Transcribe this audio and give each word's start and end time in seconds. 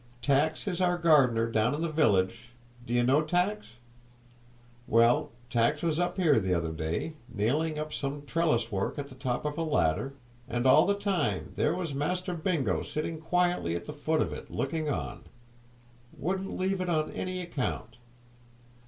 Tacks 0.23 0.67
is 0.67 0.81
our 0.81 0.97
gardener 0.97 1.45
down 1.47 1.75
in 1.75 1.81
the 1.83 1.87
village 1.91 2.53
(d' 2.87 2.89
ye 2.89 3.01
know 3.03 3.21
Tacks?). 3.21 3.75
Well, 4.87 5.29
Tacks 5.51 5.83
was 5.83 5.99
up 5.99 6.17
here 6.17 6.39
the 6.39 6.55
other 6.55 6.71
day, 6.71 7.13
nailing 7.31 7.77
up 7.77 7.93
some 7.93 8.25
trellis 8.25 8.71
work 8.71 8.97
at 8.97 9.09
the 9.09 9.13
top 9.13 9.45
of 9.45 9.59
a 9.59 9.61
ladder, 9.61 10.13
and 10.49 10.65
all 10.65 10.87
the 10.87 10.95
time 10.97 11.51
there 11.55 11.75
was 11.75 11.93
Master 11.93 12.33
Bingo 12.33 12.81
sitting 12.81 13.19
quietly 13.21 13.75
at 13.75 13.85
the 13.85 13.93
foot 13.93 14.23
of 14.23 14.33
it 14.33 14.49
looking 14.49 14.89
on; 14.89 15.25
wouldn't 16.17 16.57
leave 16.57 16.81
it 16.81 16.89
on 16.89 17.11
any 17.11 17.39
account. 17.39 17.97